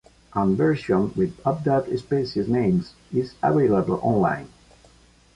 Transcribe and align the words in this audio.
An 0.33 0.55
version 0.55 1.13
with 1.15 1.37
updated 1.43 1.99
species 1.99 2.47
names 2.47 2.95
is 3.13 3.35
available 3.43 3.99
online. 4.01 4.49